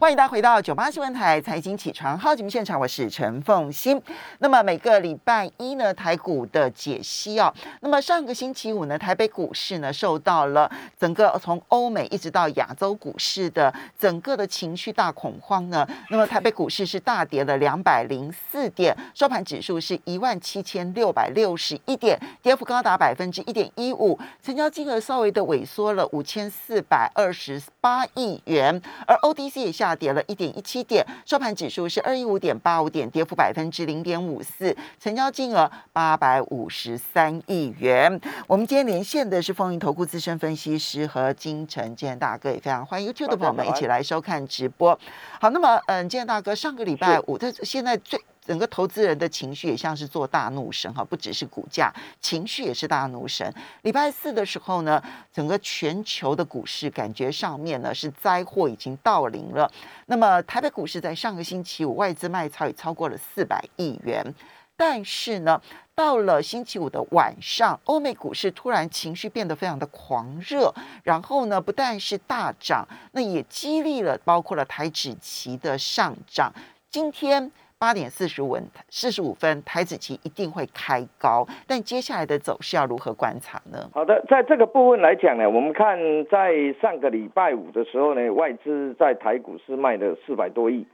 [0.00, 4.00] 欢迎大家回到九八新闻台财经起床号节目现场，我是陈凤欣。
[4.38, 7.52] 那么每个礼拜一呢，台股的解析哦。
[7.80, 15.86] 那么上个星期五呢，台北股市呢受到了整个从欧美一直到亚洲股市的整个的情绪大恐慌呢。
[16.08, 29.89] 那么台北股市是大跌了两百零四点，收盘指数是一万七千六百六十一点，跌幅高达百分之一点一五，成交金额稍微的萎缩了五千四百二十八亿元，而 ODC 也下。
[29.90, 38.20] 下跌了一点一七点，收盘指数是二一五点八五点，跌幅百分之零点五四，成交金额八百五十三亿元。
[38.46, 44.96] 我们今天连线的是风云投顾资深分析师和金城建大哥，也非常欢迎 YouTube 的朋友们一起来收看直播。
[45.40, 48.20] 好，那么嗯，建大哥，上个礼拜五，他现在最。
[48.50, 53.54] 整个投资人的情绪也像是做大怒神哈，不只是股价，情绪也是大怒神。
[53.82, 55.00] 礼拜四的时候呢，
[55.32, 59.70] 整个全球的股市感觉上面呢是灾祸已经到临了。
[60.06, 64.34] 那么台北股市在上个星期五外资卖超也超过了四百亿元，
[64.76, 65.62] 但是呢，
[65.94, 76.52] 到了星期五的晚上，欧美股市突然情绪变得非常的狂热，然后呢，不但是大涨，那也激励了包括了台指期的上涨。
[76.90, 77.52] 今天。
[77.80, 78.58] 八点四十五，
[78.90, 83.88] 四十五分，台子期一定会开高，但接下来的走势要如何观察呢？
[83.94, 90.86] 好的，在这个部分来讲呢，我们看在上个礼拜五的时候呢，外资在台股是卖了四百多亿，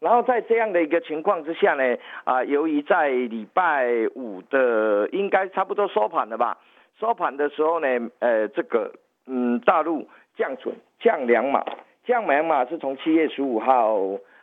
[0.00, 6.58] 然后在这样的一个情况之下呢，啊，由于在礼拜五的应该差不多收盘了吧，
[7.00, 8.92] 收盘的时候呢，呃，这个
[9.26, 11.64] 嗯，大陆降准降两码，
[12.04, 13.96] 降两码是从七月十五号。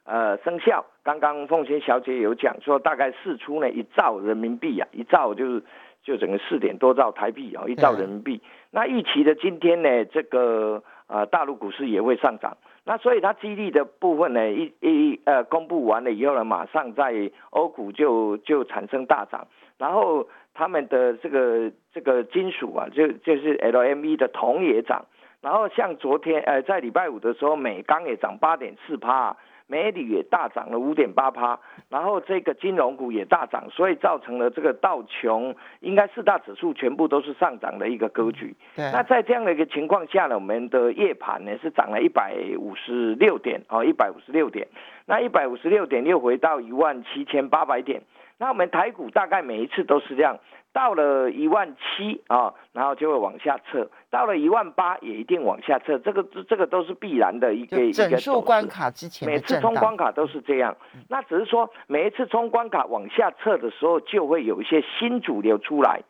[0.03, 0.85] 呃，生效。
[1.03, 5.63] 刚刚凤仙小姐有讲说，大概四出呢一兆人民币啊，一兆就是
[6.03, 8.41] 就整个四点多兆台币啊，一兆人民币。
[8.71, 12.57] 那预期的今天呢，这个呃大陆股市也会上涨。
[12.83, 19.47] 那所以它激励的部分呢，一一呃公布完了以后呢，马上在欧股就就产生大涨。
[19.77, 25.05] 然后他们的这个这个金属啊，就就是 LME 的铜也涨。
[25.41, 29.37] 然后像昨天呃在礼拜五的时候，美钢也涨八点四帕。
[29.71, 38.53] 美铝也大涨了五点八趴，然后这个金融股也大涨，所以造成了这个道琼应该四大指数全部都是上涨的一个格局。
[38.75, 44.67] 那在这样的一个情况下呢，我们的夜盘呢是涨了一百五十六点哦，一百五十六点，
[45.05, 48.01] 那一百五十六点又回到一万七千八百点。
[48.37, 50.37] 那我们台股大概每一次都是这样。
[50.73, 55.97] 到了一万七啊，然后就会往下撤；到了一万八，也一定往下撤。
[55.99, 60.75] 这个这这个都是必然的一个一个数关卡之前，每次冲关卡都是这样。
[61.09, 66.01] 那只是说，每一次冲关卡往下撤的时候，就会有一些新主流出来。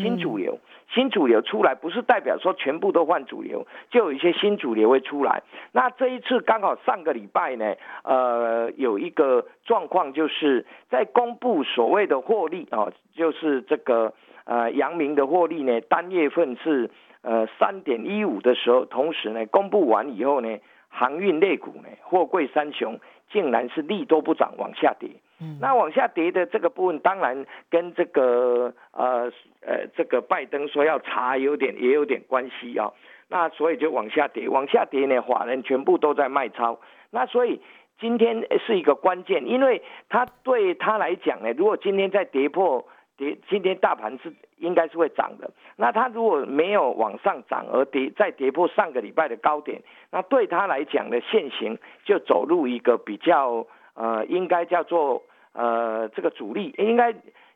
[0.00, 0.58] 新主流，
[0.92, 5.42] 新主流出来，不是代表说全部都换主流，就有一些新主流会出来。
[5.72, 14.12] 那这一次刚好上个礼拜呢，呃，有一个状况，就是在公布所谓的获利啊，就是这个
[14.44, 16.90] 呃阳明的获利呢，单月份是
[17.22, 22.98] 呃三点一五的时候，同时呢公布完以后呢，航运类股呢，货柜三雄
[23.30, 25.10] 竟然是利多不涨，往下跌。
[25.60, 32.92] 那往下跌的这个部分，当然跟这个呃呃这个拜登说要查有点也有点关系啊。
[33.28, 36.78] 那所以就往下跌，往下跌呢，华人全部都在卖超。
[37.10, 37.60] 那所以
[37.98, 45.50] 今天是一个关键，因为他对他来讲呢，如果今天再跌破跌，今天大盘是应该是会涨的。
[45.76, 53.66] 那他如果没有往上涨而跌再跌破上个礼拜的高点，那对他来讲的现行就走入一个比较。
[53.96, 55.22] 呃，应该叫做
[55.54, 57.14] 呃，这个主力应该，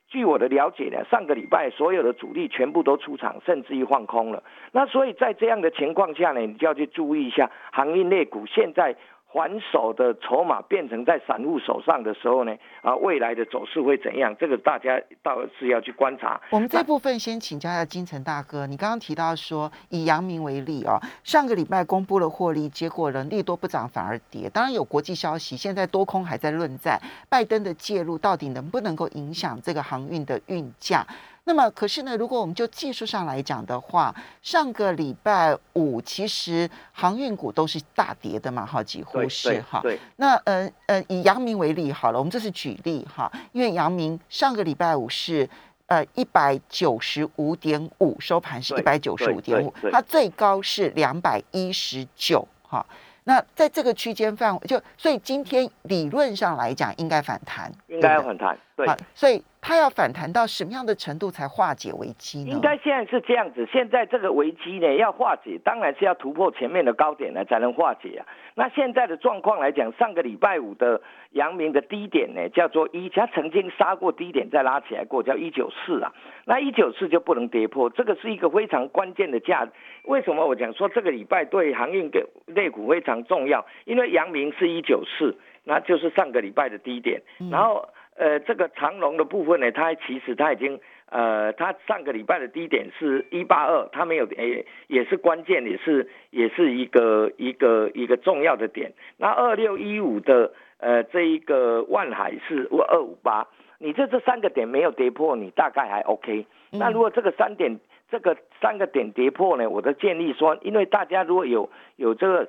[0.09, 4.43] 据我的了解呢，上个礼拜所有的主力全部都出场，甚至于放空了。
[4.73, 8.97] 那所以在这样的情况下呢，你就要去注意一下行业类股现在。
[9.31, 14.35] 还手的筹码变成在散户手上的时候呢，啊，未来的走势会怎样？
[14.41, 16.41] 这个大家倒是要去观察。
[16.51, 24.49] 我们这部分先请教一下金城大哥，你刚刚提到说，以阳明为例啊，上个礼拜公布了获利，结果人利多不涨反而跌。
[24.49, 26.99] 当然有国际消息，现在多空还在论战，
[27.29, 31.07] 拜登的介入到底能不能够影响这个航运的运价？
[31.49, 39.81] 那么，可是呢，如果我们就技术上来讲的话，上个礼拜五其实航运股都是大跌的嘛，哈，几乎是哈。
[39.81, 39.99] 对。
[40.17, 45.49] 那呃呃，以阳明为例好了，我们这是举例哈，因为阳明上个礼拜五是
[45.87, 52.85] 呃一百九十五点五，收盘是一百九十五点五，它最高是两百一十九哈。
[53.25, 58.87] 那在这个区间范围，就所以今天理论上来讲应该反弹，应该反弹，对。
[59.15, 59.43] 所以。
[59.61, 62.51] 它要反弹到什么样的程度才化解危机呢？
[62.51, 68.27] 应该现在是这样子，现在这个危机呢要化解，当然是要突破前面的高点呢才能化解啊。
[68.55, 71.01] 那现在的状况来讲，上个礼拜五的
[71.33, 76.13] 阳明的低点呢叫做一，它曾经杀过低点再拉起来过，叫一九四啊。
[76.45, 79.69] 那一九四就不能跌破，这个是一个非常关键的价。
[80.05, 83.67] 为什么我讲说这个礼拜对航运的类股非常重要？
[83.85, 87.21] 因为阳明是一九四，那就是上个礼拜的低点，
[87.51, 87.89] 然后。
[88.19, 98.93] 呃，这个长龙的部分呢，它其实它已经，呃，它上个礼拜的低点是一八二，它没有，诶，也是关键，也是也是一个一个一个重要的点。
[99.19, 103.47] 那二六一五的，呃，这一个万海是二五八，
[103.79, 106.45] 你这这三个点没有跌破，你大概还 OK。
[106.73, 107.79] 那如果这个三点，
[108.11, 112.49] 这个三个点跌破呢，我的建议说，因为大家如果有有这个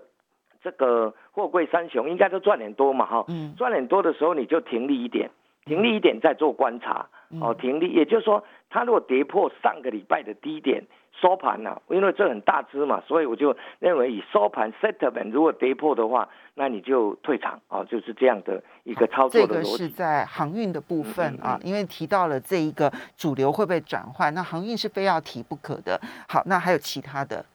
[0.64, 3.26] 这个货柜三雄，应该都赚很多嘛，哈，
[3.56, 5.30] 赚很多的时候你就停利一点。
[5.70, 7.08] 停利一点再做观察
[7.40, 10.84] 哦，停利，也就是说，它如果跌破上个礼拜的低点
[11.22, 19.64] 收盘了，因为这很大只嘛，所以我就认为以收盘 settlement 如果跌破的话，那你就退场哦，就是这样的一个操作的逻辑。
[19.64, 26.00] 这个是在航运的部分啊，因为提到了这一个主流会被转换，那航运是非要提不可的。
[26.28, 27.46] 好，那还有其他的。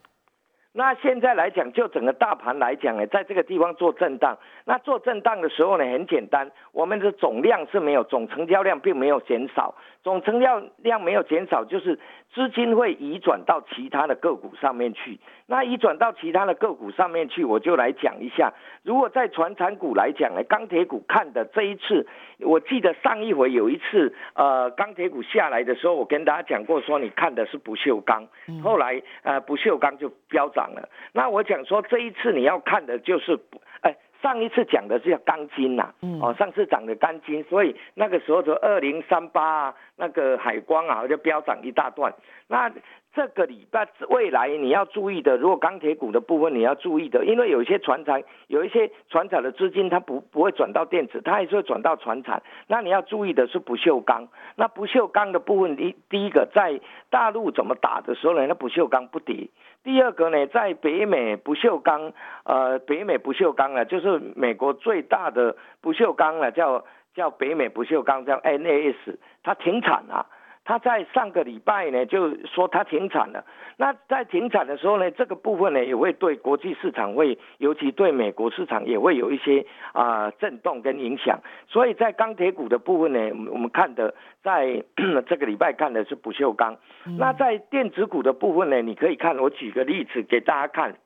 [0.76, 4.36] 那现在来讲，就整个大盘来讲呢，在这个地方做震荡。
[4.64, 9.76] 那做震荡的时候呢，很简单，我们的总量是没有，总成交量并没有减少。
[10.02, 12.00] 总成交量没有减少，就是
[12.34, 15.20] 资金会移转到其他的个股上面去。
[15.46, 18.52] 那移转到其他的个股上面去，我就来讲一下。
[18.82, 22.06] 如果在船产股来讲呢，钢铁股看的这一次，
[22.40, 28.26] 我记得上一回有一次，呃，钢铁股下来的时候，我跟大家讲过，说你看的是不锈钢，
[28.62, 30.88] 后来呃不锈钢就飙涨了。
[31.12, 33.38] 那我讲说这一次你要看的就是，
[33.82, 33.96] 哎。
[34.22, 35.92] 上一次讲的是钢筋呐，
[36.22, 42.10] 哦，上次涨的钢筋，所以那个时候就二零三八啊，那个海光啊就飙涨一大段。
[42.48, 42.72] 那
[43.14, 52.42] 这个礼拜未来你要注意的，如果钢铁股的部分你要注意的，因为有一些船厂有一些船厂的资金它不不会转到电子，它还是会转到船厂。
[52.66, 54.26] 那你要注意的是不锈钢。
[54.56, 58.46] 那不锈钢的部分，第第一个在大陆怎么打的时候呢？
[58.48, 59.48] 那不锈钢不跌。
[59.84, 62.12] 第二个呢，在北美不锈钢，
[62.44, 66.84] 呃，北美不锈钢呢，就是美国最大的不锈钢了，叫
[67.14, 68.96] 叫北美不锈钢，叫 NAS，
[69.44, 70.26] 它停产了。
[70.64, 73.44] 它在上个礼拜呢，就说他停产了。
[73.76, 81.40] 那在停产的时候呢，这个部分呢，也会对国际市场会，尤其对美国市场也会有一些啊震动跟影响。
[81.68, 83.20] 所以在钢铁股的部分呢，
[83.52, 84.82] 我们看的在
[85.28, 86.78] 这个礼拜看的是不锈钢。
[87.18, 90.96] 那在电子股的部分呢，你可以看，我举个例子给大家看。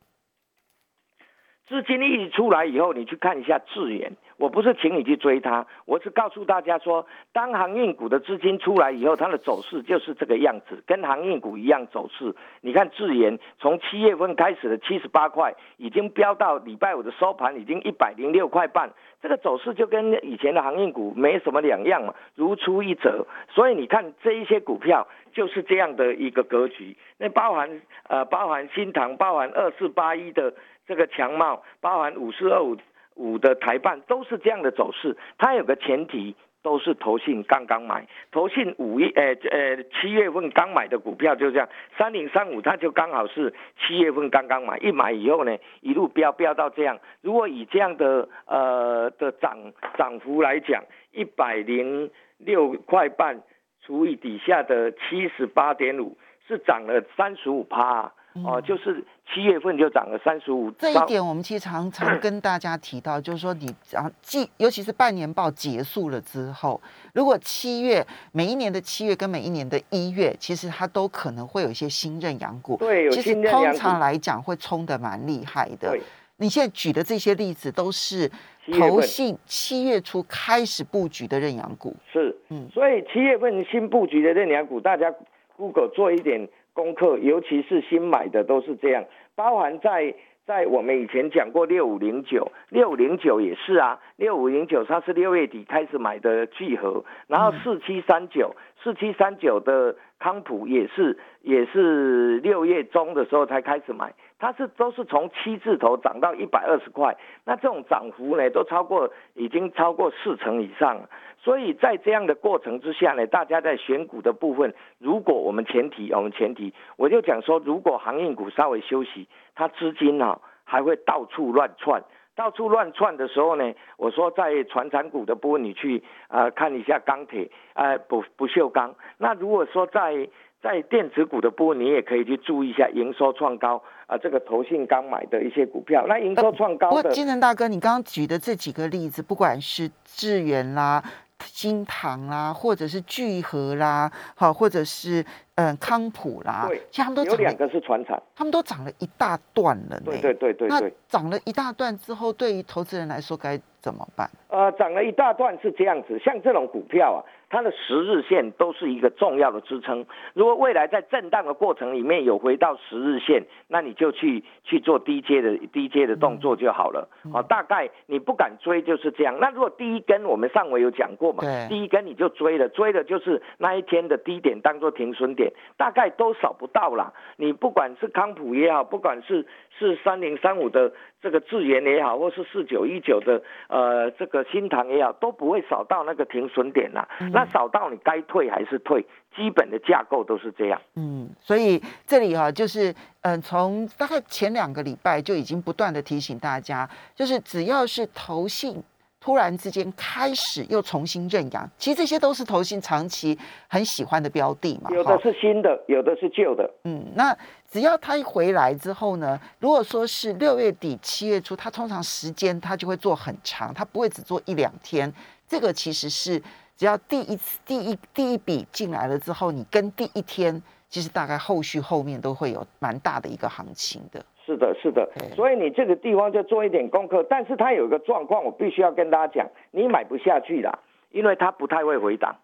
[1.66, 4.12] 资金一出来以后，你去看一下智源。
[4.38, 12.34] 我不是请你去追它，我是告诉大家说，当航运股的资金出来以后，它的走势就是这个样子，跟航运股一样走势。
[12.60, 18.90] 你看智源从七月份开始的七十八块，已经飙到礼拜五的收盘已经一百零六块半，
[19.20, 23.26] 这个走势就跟以前的航运股没什么两样嘛，如出一辙。
[23.50, 30.54] 所以你看这一些股票就是这样的一个格局，那包含呃包含新塘，包含二四八一的。
[30.88, 32.74] 这个强茂包含五四二五
[33.18, 49.56] 五的台办都是这样的走势，它有个前提都是投信刚刚买，投信五月呃呃七月份刚买的股票就这样，三零三五它就刚好是七月份刚刚买，一买以后呢一路飙飙到这样，如果以这样的呃的涨
[49.96, 50.82] 涨幅来讲，
[51.12, 53.42] 一百零六块半
[53.82, 56.16] 除以底下的七十八点五，
[56.46, 58.12] 是涨了三十五趴。
[58.44, 59.02] 哦，就是
[59.34, 60.70] 七月份就涨了三十五。
[60.72, 66.80] 这一点我们其实常常跟大家提到，就是说你啊，季尤其是半年报结束了之后，
[67.12, 72.76] 如果七月每一年的七月跟每一年的一月，其实它都可能会有一些新任阳股。
[72.78, 75.94] 对，其实通常来讲会冲的蛮厉害的。
[76.38, 78.30] 你现在举的这些例子都是
[78.72, 81.94] 投信七月初开始布局的认养股。
[82.10, 85.12] 是，嗯，所以七月份新布局的认养股，大家
[85.56, 86.48] Google 做一点。
[86.74, 89.04] 功课，尤其是新买的都是这样，
[89.38, 90.12] 包含在
[90.44, 111.00] 在我们以前讲过六五零九，六五零九也是啊，六五零九它是六月底开始买的聚合，然后四七三九，四七三九的康普也是也是六月中的时候才开始买，它是都是从七字头涨到一百二十块，那这种涨幅呢都超过已经超过四成以上。
[111.40, 122.02] 所以在这样的过程之下呢，大家在选股的部分，如果我们前提，我们前提，我就讲说，如果航运股稍微休息，它资金呢还会到处乱窜，
[122.36, 128.94] 到处乱窜的时候呢，我说在船产股的部分，你去啊看一下钢铁，呃不不锈钢。
[129.16, 130.28] 那如果说在
[130.62, 137.10] 在电子股的部分，你也可以去注意一下营收创高啊，这个投信刚买的一些股票，那营收创高的。
[137.10, 141.02] 金城大哥，你刚刚举的这几个例子，不管是智源啦。
[141.38, 145.24] 金堂啦，或者是聚合啦，好，或者是
[145.54, 150.00] 嗯康普啦，对，其实他们都有两个是船产，他们都涨了一大段了。
[150.04, 154.28] 对对对对，那涨了一大段之后，对于投资人来说该怎么办？
[154.48, 157.22] 呃，涨了一大段是这样子，像这种股票啊。
[157.50, 160.04] 它的十日线都是一个重要的支撑。
[160.34, 167.08] 如果未来在震荡的过程里面有回到十日线，那你就去去做低阶的低阶的动作就好了。
[167.32, 169.36] 好，大概你不敢追就是这样。
[169.40, 177.12] 那如果第一根我们上回有讲过嘛，第一根你就追了，追的就是那一天的低点当做停损点，大概都少不到啦。
[177.36, 179.46] 你不管是康普也好，不管是
[179.78, 187.08] 是三零三五的这个智源也好，或是四九一九的呃这个新塘也好，都不会少到那个停损点啦。
[187.32, 190.80] 那少到你该退还是退，基本的架构都是这样。
[190.94, 198.82] 嗯，所以这里哈，就是嗯，从大概前两个礼拜就已经不断的提醒大家，就是只要是投信
[199.20, 203.36] 突然之间开始又重新认养，其实这些都是投信长期
[203.68, 204.88] 很喜欢的标的嘛。
[204.92, 206.70] 有的是新的，有的是旧的。
[206.84, 207.36] 嗯，那
[207.68, 215.12] 只要他一回来之后呢，如果说是六月底七月初，他通常时间他就会做很长，他不会只做一两天。
[215.46, 216.42] 这个其实是。
[216.78, 224.24] 只要第一次、第一第一笔进来了之后，你跟第一天，其实大概后续后面都会有蛮大的一个行情的。
[224.46, 225.10] 是的，是的。
[225.34, 230.78] 所以你这个地方就做一点功课，但是它有一个状况，我必须要跟大家讲，你买不下去啦，
[231.10, 232.36] 因为它不太会回档。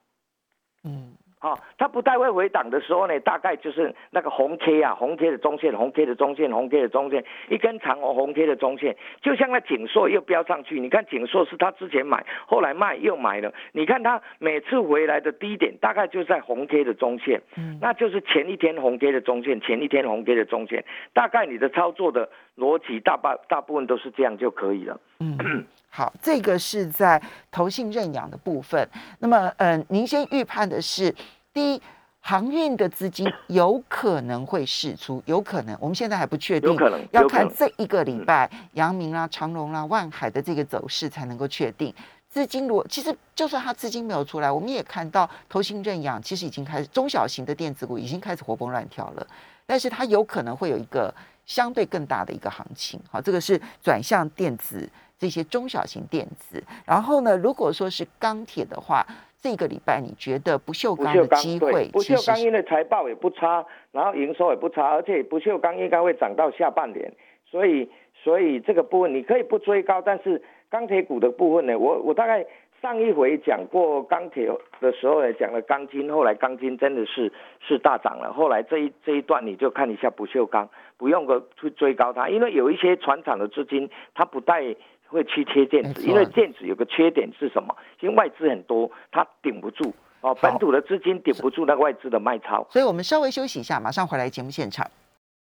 [0.83, 1.14] 嗯。
[1.45, 10.81] 好，它不太会回档的时候呢，大概就是那个红 K 啊，红 K 的中线，红 K 的中线，红 K 的中线，一根长红红 K 的中线，就像那锦硕又飙上去。
[10.81, 13.53] 你看锦硕是他之前买，后来卖又买了。
[13.73, 20.83] 你看他每次回来的低点，大概就在红 K 的中线，嗯，那就是前一天红 K 的中线，前一天红 K 的中线。
[21.13, 25.01] 大概你的操作的逻辑大半大部分都是这样就可以了。
[25.21, 25.37] 嗯，
[25.91, 27.21] 好，这个是在
[27.51, 28.89] 投信认养的部分。
[29.19, 31.15] 那么，嗯，您先预判的是。
[31.53, 31.83] 第一，
[32.19, 41.95] 航运的资金有可能会释出，有可能，我们现在还不确定，有可能要看这一个礼拜，阳明啦、长隆啦、万海的这个走势才能够确定。
[42.35, 49.25] 资金如果其实就算它资金没有出来，我们也看到投信认养其实已经开始，中小型的电子股已经开始活蹦乱跳了，
[49.65, 51.15] 但是它有可能会有一个
[51.47, 52.99] 相对更大的一个行情。
[53.09, 56.61] 好，这个是转向电子这些中小型电子。
[56.85, 59.07] 然后呢，如果说是钢铁的话。
[59.45, 61.87] 这个礼拜你觉得不锈钢的机会？
[61.93, 63.63] 不锈钢因为财报也不差，
[63.93, 67.13] 然后营收也不差，而且不锈钢应该会涨到下半年，
[67.51, 70.43] 所以所以这个部分你可以不追高，但是
[70.75, 72.45] 钢铁股的部分呢，我我大概
[72.83, 74.51] 上一回讲过钢铁
[74.81, 84.75] 的时候呢，讲了钢筋，后来钢筋真的是是大涨了，后来这一这一段你就看一下不锈钢，不用个去追高它，因为有一些船厂的资金它不带。
[85.07, 87.77] 会去贴电子，因为电子有个缺点是什么？
[88.01, 92.67] 因为外资很多，它顶不住哦，本土的资金顶不住那外资的卖超。
[92.71, 94.85] 所以我们稍微休息一下，马上回来节目现场。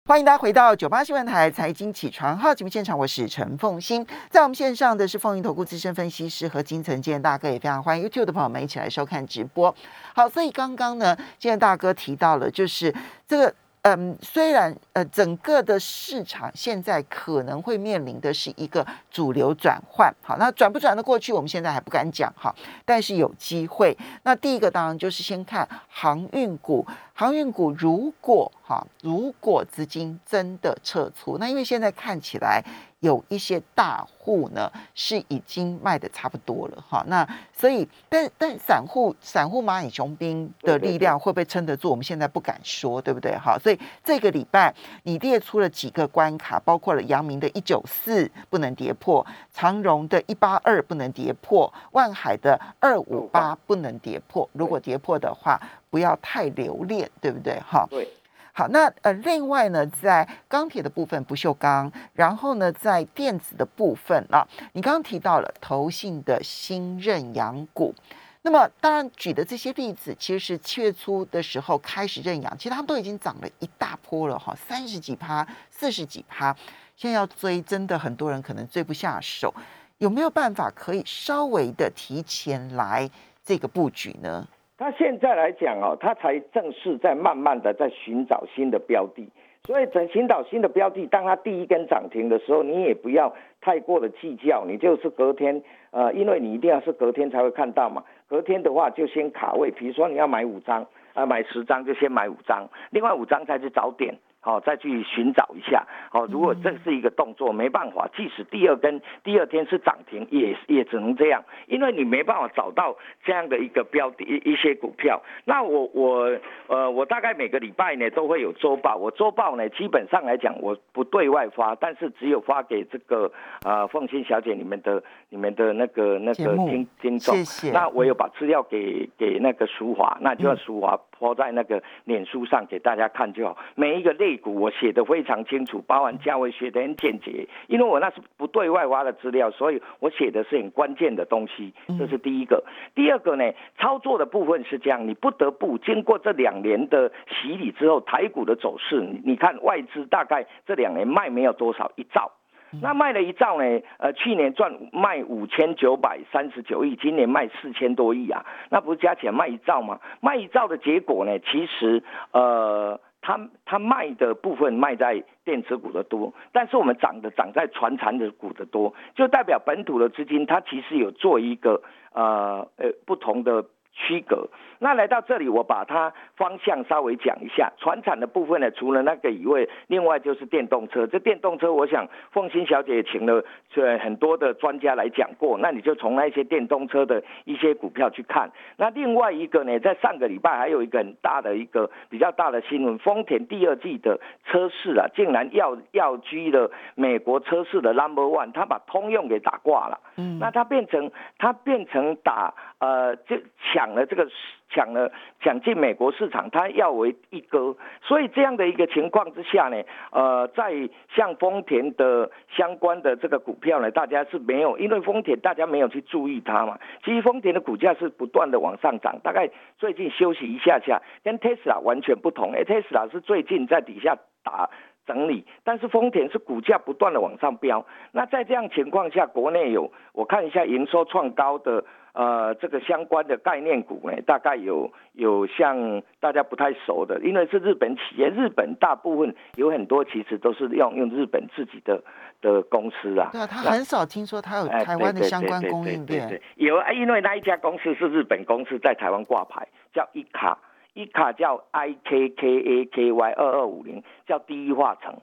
[0.04, 9.73] 欢迎大家回到九八新闻台财经起床号节目现场，我是陈凤欣，在我们线上的是凤云投顾资深分析师和金城建大哥，也非常欢迎 YouTube 的朋友们一起来收看直播。
[10.12, 12.92] 好，所以刚刚呢，建大哥提到了，就是
[13.28, 13.54] 这个。
[13.85, 22.54] 嗯，虽然呃，整个的市场现在可能会面临的是一个主流转换，好，那转不转得过去，我们现在还不敢讲哈，
[22.85, 23.99] 但是有机会。
[24.23, 32.62] 那第一个当然就是先看航运股，航运股如果哈，如果资金真的撤出，那因为现在看起来。
[33.02, 41.91] 有一些大户呢是已经卖的差不多了哈，那所以但但散户散户蚂蚁雄兵的力量会不会撑得住？
[41.91, 43.37] 我们现在不敢说，对不对？
[43.37, 54.49] 哈，所以这个礼拜你列出了几个关卡，包括了阳明的一九四不能跌破，长荣的一八二不能跌破，万海的二五八不能跌破。
[54.52, 55.61] 如果跌破的话，
[55.91, 57.59] 不要太留恋，对不对？
[57.67, 58.07] 哈，对。
[58.54, 67.94] 好，那呃，另外呢，在钢铁的部分，不锈钢，然后呢，在电子的部分啊，你刚刚提到了投信的新认养股，
[68.42, 76.54] 那么当然举的这些例子，其实是七月初的时候开始认养，其实他们都已经涨了一大波了哈，三十几趴、四十几趴，
[76.94, 79.54] 现在要追，真的很多人可能追不下手，
[79.97, 83.11] 有没有办法可以稍微的提前来
[83.42, 84.47] 这个布局呢？
[84.82, 89.28] 他现在来讲哦，他才正式在慢慢的在寻找新的标的。
[89.64, 95.62] 所以等寻找新的标的，当它第一根涨停的时候，你也不要太过的计较，你就是隔天，
[95.92, 98.02] 呃，因为你一定要是隔天才会看到嘛。
[98.26, 100.84] 隔天的话就先卡位，比如说你要买五张，
[101.14, 104.12] 啊，买十张就先买五张，另外五张再去找点。
[104.44, 105.87] 好，再去寻找一下。
[106.11, 115.22] 好，如果这是一个动作，没办法，即使第二根第二天是涨停，也也只能这样，因为你没办法找到这样的一个标的一一些股票。
[115.44, 123.30] 那我我呃，我大概每个礼拜呢都会有周报，我周报呢基本上来讲我不对外发，但是只有发给这个
[123.64, 127.37] 呃凤欣小姐你们的你们的那个那个听听众。
[127.37, 127.70] 谢谢。
[127.70, 134.31] 那我有把资料给给那个淑华，那就要淑华抛在那个脸书上给大家看就好，每一个类。
[134.36, 142.64] 股我写的非常清楚，包含价位写的很简洁，因为我那是不对外挖的资料，所以我写的是很关键的东西，这是第一个。
[142.94, 152.32] 第二个呢，操作的部分是这样，你不得不经过这两年的洗礼之后，台股的走势，你看外资大概这两年卖没有多少一兆，
[152.80, 160.00] 那卖了一兆呢，呃，去年赚卖五千九百三十九亿，今年卖四千多亿啊，那不是加起来卖一兆吗？
[160.20, 163.00] 卖一兆的结果呢，其实呃。
[163.23, 171.81] 它它卖的部分卖在电子股的多，但是我们涨的涨在船产的股的多，就代表本土的资金它其实有做一个
[172.12, 173.64] 呃呃不同的。
[173.94, 177.70] 区隔，那来到这里，我把它方向稍微讲一下。
[177.78, 181.06] 船产的部分呢，除了那个以外，另外就是电动车。
[181.06, 185.58] 这电动车，我想凤欣小姐也请了这很多的专家来讲过。
[185.58, 188.50] 那你就从那些电动车的一些股票去看。
[188.78, 200.00] 那另外一个呢，在上个礼拜还有一个很大的一个比较大的新闻，丰田第二季的车市啊，竟然要要居了美国车市的 number one，他把通用给打挂了。
[200.16, 203.81] 嗯，那它变成它变成打呃就抢。
[203.82, 204.28] 抢了这个，
[204.70, 205.10] 抢了
[205.40, 210.72] 抢进美国市场，它要为一哥，所以这样的一个情况之下呢，呃，在
[211.16, 216.78] 像丰田的相关的这个股票呢，大家是没有，因为丰田大家没有去注意它嘛。
[217.04, 222.52] 其实丰田的股价是不断的往上涨，大概最近休息一下下，跟特斯拉完全不同。
[222.52, 224.70] 特斯拉是最近在底下打
[225.06, 227.84] 整理，但是丰田是股价不断的往上飙。
[228.12, 231.84] 那在这样情况下，国内有我看一下营收创高的。
[232.14, 242.02] 呃，这个相关的概念股呢，大概有有像大家不太熟的，因为是日本企业，日本大部分有很多其实都是用用日本自己的
[242.43, 243.30] 的公司啊。
[243.32, 246.39] 对啊，他很少听说他有台湾的相关供应链。
[246.56, 250.58] 有啊，因为那一家公司是日本公司，在台湾挂牌，叫一卡，
[250.93, 255.15] 一卡叫 I K K A K Y 二二五零，叫第一化成。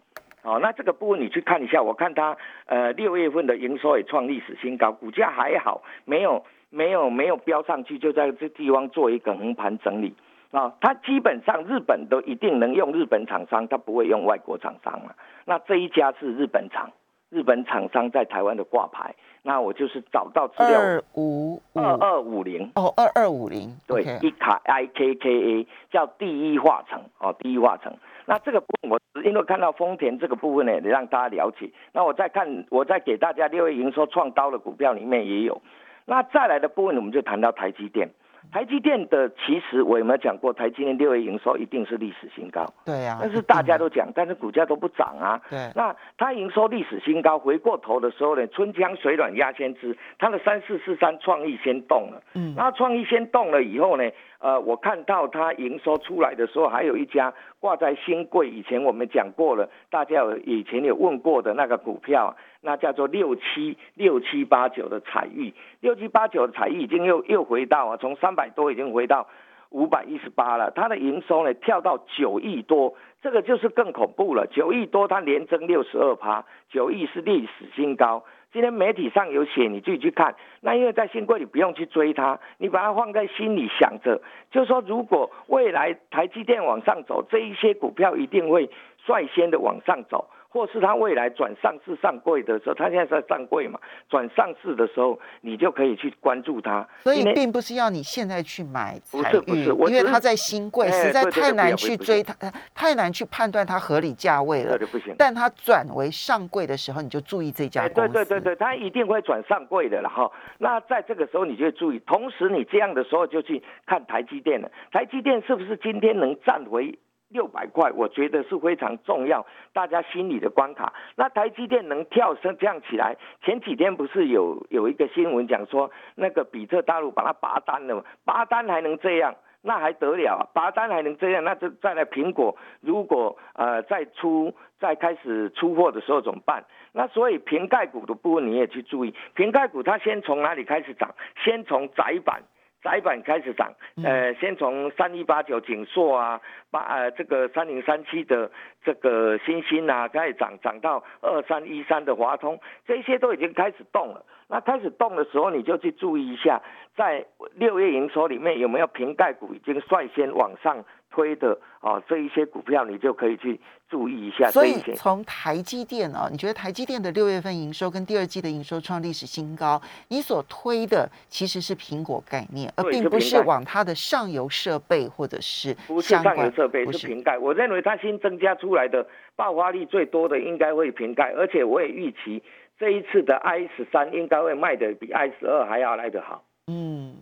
[0.42, 2.36] 哦，那这个部分你去看一下，我看它
[2.66, 6.44] 呃六月份的营收也创历史新高，股价还好，没有。
[6.70, 10.14] 没有没有标上去，就在这地方做一个横盘整理
[10.52, 10.74] 啊。
[10.82, 15.14] 它基本上日本都一定能用日本厂商，它不会用外国厂商嘛。
[15.46, 16.92] 那这一家是日本厂，
[17.30, 19.16] 日本厂商在台湾的挂牌。
[19.42, 27.96] 那我就是找到资料二五二二五零哦，二二五零对，一卡 I K K A 叫第一化成哦，第一化成。
[28.26, 31.72] 那这个部分我因为看到丰田这个部分呢，让大家了解。
[31.94, 35.62] 那我再看，我再给大家六月营收创高的股票里面也有。
[36.10, 38.10] 那再来的部分，我们就谈到台积电。
[38.52, 40.52] 台积电的其实我有没有讲过？
[40.52, 42.66] 台积电六月营收一定是历史新高。
[42.84, 43.20] 对呀。
[43.22, 45.40] 但是大家都讲，但是股价都不涨啊。
[45.52, 45.72] 对。
[45.76, 52.24] 那它营收历史新高，回过头的时候呢，春江水暖鸭先知，它的三四四三创意先动了。
[52.34, 52.56] 嗯。
[52.58, 54.10] 那创意先动了以后呢？
[54.40, 69.28] 呃，我看到它营收出来的时候，还有一家挂在新贵，以前我们讲过了，大家有以前有问过的那个股票，那叫做六七六七八九的彩玉，六七八九的彩玉已经又又回到啊，从三百多已经回到
[69.72, 78.24] 五百一十八了，它的营收呢跳到九亿多，这个就是更恐怖了，九亿多它连增六十二趴，九亿是历史新高。
[78.52, 80.36] 今天媒体上有写，你自己去看。
[80.62, 88.70] 那因为在新贵，你不用去追它，你把它放在心里想着，就说，如果未来台积电往上走，这一些股票一定会
[89.06, 90.28] 率先的往上走。
[90.50, 93.80] 或是它未来转上市上柜的时候，它现在在上柜嘛？
[94.10, 96.86] 转上市的时候，你就可以去关注它。
[97.04, 102.34] 所以并不是要你现在去买不是不是，因为它在新贵，实在太难去追它，
[102.74, 104.78] 太难去判断它合理价位了。
[104.92, 105.14] 不行。
[105.18, 108.14] 但它转为上柜的时候，你就注意这家公司。
[108.14, 110.32] 对对对对，它一定会转上柜的了哈。
[110.58, 112.00] 那在这个时候，你就注意。
[112.00, 114.72] 同时，你这样的时候就去看台积电了。
[114.92, 116.98] 台积电是不是今天能站回？
[117.30, 120.94] 六百块，我觉得是非常重要，大家心里的关卡。
[121.16, 128.04] 那台积电能跳升这样起来，前几天不是有有一个新闻讲说，那个比特大陆把它拔单了吗？
[128.26, 129.36] 拔单还能这样？
[129.62, 130.50] 那还得了？
[130.54, 136.64] 拔单还能这样，那就再来苹果，如果呃再出再开始出货的时候怎么办？
[136.94, 141.14] 那所以瓶盖股的部分你也去注意，瓶盖股它先从哪里开始涨？
[141.44, 142.42] 先从窄板。
[142.82, 146.40] 窄板开始涨，呃，先从三一八九景硕啊，
[146.72, 148.50] 八呃这个三零三七的
[148.84, 154.26] 这个新兴啊开始涨，涨到二三一三的华通，这些都已经开始动了。
[154.48, 156.62] 那开始动的时候，你就去注意一下，
[156.96, 160.84] 在六月营收里面有没有瓶盖股已经率先往上。
[161.10, 164.50] 推的啊，这一些股票你就可以去注意一下。
[164.52, 177.38] 所以从台积电啊，你觉得台积电的六月份营收跟第二季的营收创历史新高，你所推的其实是苹果概念，而并不是往它的上游设备或者是不是上游设备是瓶盖。
[177.38, 182.44] 我认为它新增加出来的爆发力最多的应该会瓶盖，而且我也预期
[182.78, 186.44] 这一次的 i 十三应该会卖的比 i 十二还要来得好。
[186.68, 187.16] 嗯，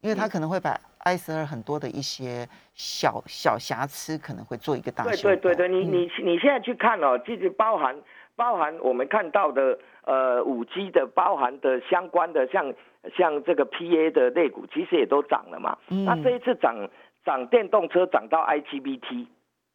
[0.00, 0.80] 因为它可能会把。
[1.08, 7.96] I 十二很多的一些小小瑕疵可能会做一个大对对对对，你你你现在去看哦，其实包含
[8.36, 12.72] 包含我们看到的呃五 G 的包含的相关的像
[13.16, 15.78] 像这个 PA 的类股，其实也都涨了嘛。
[15.88, 16.88] 嗯那这一次涨
[17.24, 19.26] 涨电动车涨到 IGBT，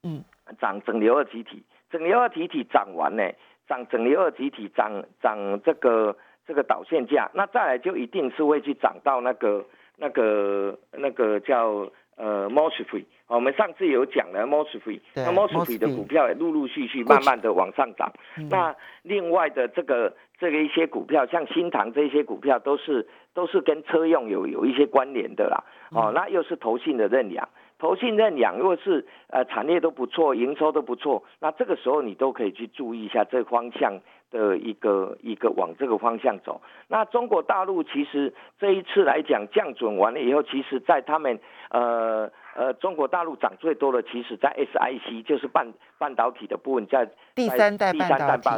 [0.03, 0.23] 嗯，
[0.61, 3.23] 涨整流二极体，整流二极体涨完呢，
[3.67, 6.15] 涨整流二极体涨涨这个
[6.45, 9.65] 这个导线架，那再来就一定是会去涨到那个。
[9.97, 15.43] 那个那个叫呃 m o s f e e 我们上次有讲了 m o s f e e 那 m
[15.43, 18.11] o s f e e 的股票也陆陆续续慢慢的往上涨。
[18.49, 25.63] 那另外的这个这个一些股票，像新塘这些股票，都是都是跟车用有有一些关联的啦。
[25.91, 27.47] 哦，那又是投信的认养，
[27.79, 33.99] 投信认养，如果是呃产业都不错，营收都不错，那这个时候你都可以去注意一下这方向。
[34.33, 48.49] 的一个一个往这个方向走，那中国大陆其实这一次来讲降准完了以后，其实在他们呃呃中国大陆涨最多的，其实在 SIC 就是半半导体的部分，在第三代半导体，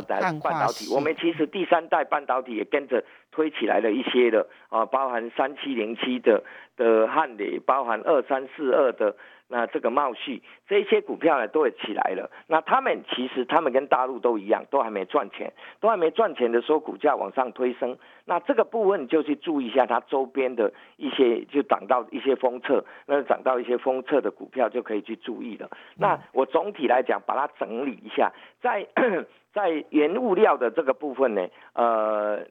[0.41, 6.41] 半导体，我们其实第三代半导体也跟着推起来了一些的啊，包含三七零七的
[6.77, 9.13] 的汉磊，包含二三四二的。
[9.47, 12.31] 那这个茂旭这些股票呢，都会起来了。
[12.47, 17.95] 那他们其实他们跟大陆都一样，都还没赚钱，都还没赚钱的时候，股价往上推升。
[18.25, 25.69] 那这个部分就去注意一下它周边的一些，就涨到一些封测，那涨到一些封测的股票就可以去注意了。
[25.95, 28.87] 那我总体来讲，把它整理一下，在
[29.53, 32.43] 在原物料的这个部分呢，呃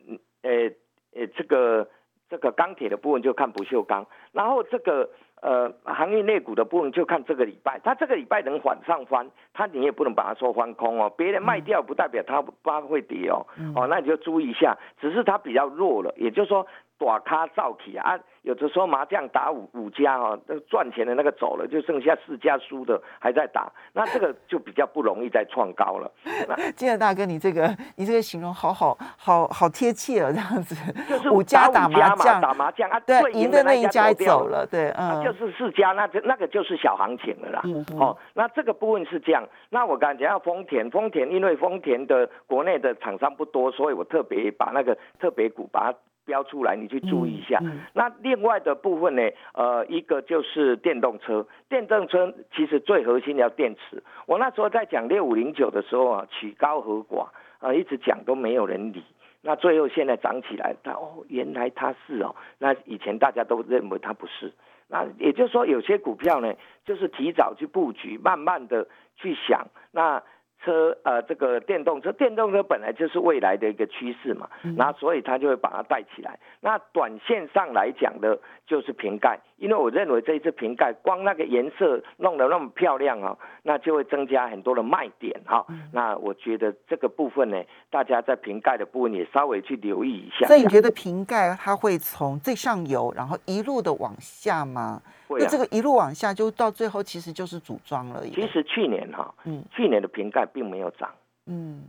[0.43, 0.71] 呃
[1.13, 1.89] 呃，这个
[2.31, 5.11] 这个钢铁的部分就看不锈钢，然后这个。
[5.45, 11.13] 呃，行业内股的部分就看这个礼拜，它这个礼拜能反上翻，它你也不能把它说翻空哦。
[11.19, 12.55] 别人卖掉不代表它不
[12.89, 13.45] 会跌哦，
[13.77, 16.67] 哦，那你就注意一下，只是它比较弱了，也就是说。
[16.99, 26.11] 大咖造起啊，有的时候麻将打五五家哈，那赚钱的那个走了，就剩下四家输的还在打，那这个就比较不容易再创高了。
[26.77, 30.75] 金德大哥，你这个你这个形容好好好好贴切哦，这样子。
[31.09, 37.63] 就是五家打麻将，打麻将啊，对，赢的那一家走了，对，嗯，就是四家，那就那个就是小行情了啦。
[37.99, 39.47] 哦，那这个部分是这样。
[39.71, 45.99] 那我刚才讲要丰田，丰田因为丰田的国内的厂商不多，所以我特别把那个特别股把它。
[46.25, 47.61] 标出来，你去注意一下。
[47.93, 49.23] 那另外的部分呢？
[49.53, 54.03] 呃，一个就是电动车，电动车其实最核心要电池。
[54.27, 59.05] 我那时候在讲六五零九的时候啊，曲高和寡啊，一直讲都没有人理。
[59.43, 62.35] 那最后现在涨起来，它哦，原来它是哦。
[62.59, 64.53] 那以前大家都认为它不是。
[64.89, 70.23] 那也就是说，有些股票呢，就是提早去布局，慢慢的去想那。
[70.65, 76.39] 车呃，这个电动车，电动车本来就是未来的一个趋势嘛，那所以它就会把它带起来。
[76.61, 85.65] 那短线上来讲的，就是瓶盖，因为我认为这一次瓶盖光那个颜色弄得那么漂亮哦，那就会增加很多的卖点哈。
[85.91, 90.47] 那我觉得这个部分呢，大家在瓶盖的部分也稍微去留意一下。
[90.47, 95.01] 所以你觉得瓶盖它会从最上游，然后一路的往下吗？
[95.31, 98.23] 那这个一路往下，就到最后其实就是组装了。
[98.27, 101.09] 其实去年哈，嗯，去年的瓶盖并没有涨，
[101.47, 101.85] 嗯，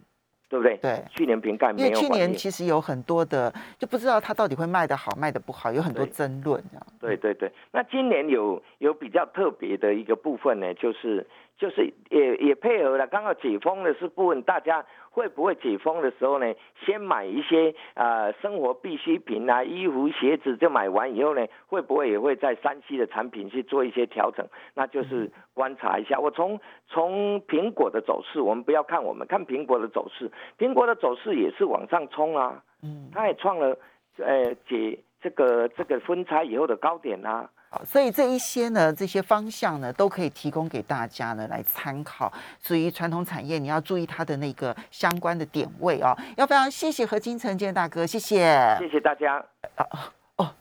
[0.47, 0.77] 对不对？
[0.77, 1.88] 对，去年瓶盖没有。
[1.88, 6.88] 因为去年其实有很多的，就不知道它到底会卖得好卖得不好，有很多争论这样。
[6.99, 11.25] 对对对，那今年有有比较特别的一个部分呢，就是
[11.57, 14.85] 就是也也配合了刚好解封的是部分大家。
[15.15, 16.53] 会不会解封的时候呢？
[16.85, 24.45] 先买一些啊生活必需品啊，衣服鞋子就买完以后呢，会不会也会在山西的产品去做一些调整？
[24.73, 26.19] 那就是观察一下。
[26.19, 33.77] 我从从苹果的走势，我们不要看我们看苹果的走势，苹果的走势也是往上冲啊，嗯，它也创了
[34.17, 37.49] 呃解这个这个分拆以后的高点啊。
[37.83, 42.31] 所以这一些呢，这些方向呢，都可以提供给大家呢来参考。
[42.61, 46.15] 所以传统产业你要注意它的那个相关的点位啊。
[46.38, 49.43] 要非常谢谢何金城建大哥，谢谢，谢谢大家。
[49.75, 50.51] 啊哦，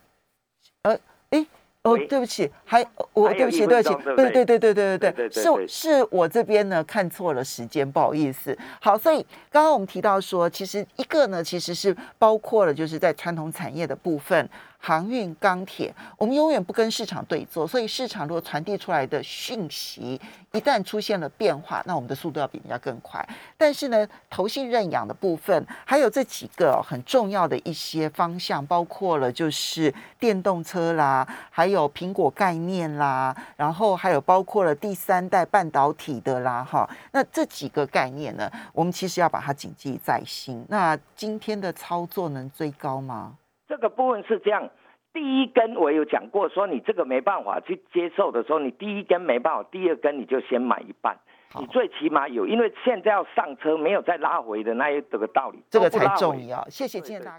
[0.83, 0.99] 呃，
[1.31, 1.47] 哎。
[1.87, 8.57] 哦，对不起，还我对不起，对不起，对对对对对对对，是是我这边呢看错了时间，不好意思。
[8.81, 9.19] 好，所以
[9.51, 14.49] 刚刚我们提到说，其实一个呢，其实是包括了就是在传统产业的部分。
[14.87, 20.21] 航运、钢铁，我们永远不跟市场对坐，所以市场如果传递出来的讯息
[20.53, 23.27] 一旦出现了变化，那我们的速度要比人家更快。
[23.57, 36.87] 但是呢，投信认养的部分，还有这几个很重要的一些方向，包括了就是电动车啦，还有苹果概念啦，然后还有包括了第三代半导体的啦，哈。
[37.13, 40.63] 那这几个概念呢，我们其实要把它谨记在心。
[40.69, 43.39] 那今天的操作能追高吗？
[43.75, 44.71] 这个部分是这样，
[45.13, 51.19] 第一根我有讲过，说你这个没办法去接受的时候，你第一根没办法，第二根你就先买一半，
[51.59, 56.65] 你最起码有，因为现在要上车，没有再拉回的那一这个道理，这个才重要。
[56.69, 57.33] 谢谢建大。